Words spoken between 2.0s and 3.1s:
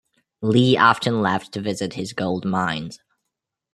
gold mines.